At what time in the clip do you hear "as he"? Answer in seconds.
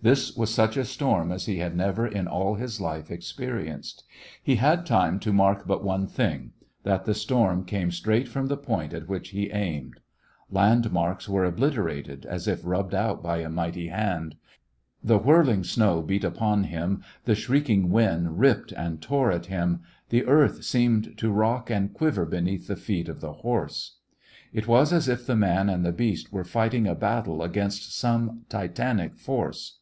1.32-1.58